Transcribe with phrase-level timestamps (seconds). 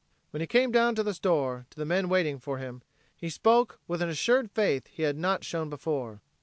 [0.31, 2.81] When he came down to the store, to the men waiting for him,
[3.15, 6.21] he spoke with an assured faith he had not shown before.